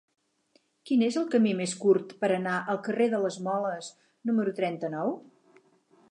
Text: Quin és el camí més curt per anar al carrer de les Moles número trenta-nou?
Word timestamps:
Quin 0.89 1.01
és 1.07 1.17
el 1.21 1.25
camí 1.33 1.51
més 1.59 1.75
curt 1.83 2.15
per 2.23 2.29
anar 2.37 2.55
al 2.73 2.81
carrer 2.87 3.07
de 3.11 3.19
les 3.25 3.37
Moles 3.49 3.91
número 4.31 4.55
trenta-nou? 4.61 5.13